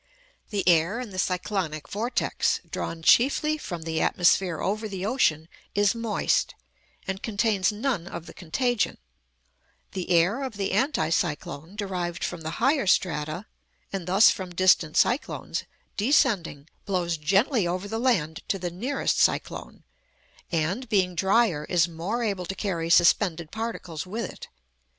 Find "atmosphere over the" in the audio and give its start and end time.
4.01-5.05